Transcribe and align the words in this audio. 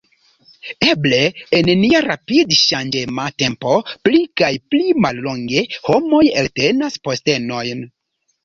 Eble 0.91 1.19
en 1.57 1.69
nia 1.81 2.01
rapidŝanĝema 2.05 3.27
tempo 3.43 3.75
pli 4.07 4.23
kaj 4.43 4.51
pli 4.73 4.83
mallonge 5.07 5.65
homoj 5.91 6.23
eltenas 6.43 7.01
postenojn. 7.09 7.89